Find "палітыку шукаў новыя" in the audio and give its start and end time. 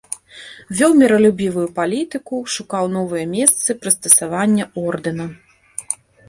1.79-3.25